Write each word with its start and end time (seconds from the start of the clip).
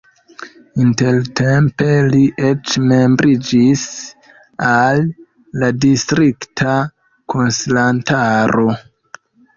Intertempe 0.83 1.89
li 2.13 2.21
eĉ 2.47 2.73
membriĝis 2.93 3.83
al 4.69 5.03
la 5.65 5.69
distrikta 5.85 6.75
konsilantaro. 7.35 8.67